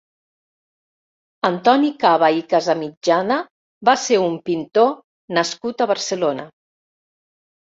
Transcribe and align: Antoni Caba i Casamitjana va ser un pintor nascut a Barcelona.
Antoni 1.49 1.91
Caba 2.03 2.29
i 2.37 2.41
Casamitjana 2.53 3.37
va 3.91 3.95
ser 4.07 4.19
un 4.23 4.39
pintor 4.49 4.91
nascut 5.41 5.85
a 5.87 5.91
Barcelona. 5.93 6.49